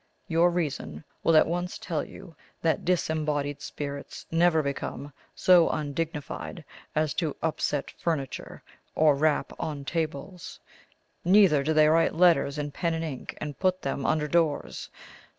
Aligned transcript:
"Your 0.27 0.49
reason 0.49 1.03
will 1.23 1.37
at 1.37 1.45
once 1.45 1.77
tell 1.77 2.03
you 2.03 2.35
that 2.63 2.83
disembodied 2.83 3.61
spirits 3.61 4.25
never 4.31 4.63
become 4.63 5.13
so 5.35 5.69
undignified 5.69 6.65
as 6.95 7.13
to 7.13 7.35
upset 7.43 7.91
furniture 7.91 8.63
or 8.95 9.13
rap 9.13 9.53
on 9.59 9.85
tables. 9.85 10.59
Neither 11.23 11.61
do 11.63 11.71
they 11.75 11.87
write 11.87 12.15
letters 12.15 12.57
in 12.57 12.71
pen 12.71 12.95
and 12.95 13.03
ink 13.05 13.37
and 13.39 13.59
put 13.59 13.83
them 13.83 14.03
under 14.07 14.27
doors. 14.27 14.89